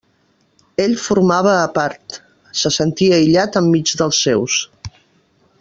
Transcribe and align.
Ell 0.85 0.95
formava 1.01 1.51
a 1.67 1.67
part, 1.75 2.17
se 2.63 2.73
sentia 2.81 3.21
aïllat 3.21 3.63
enmig 3.65 3.97
dels 4.01 4.27
seus. 4.29 4.61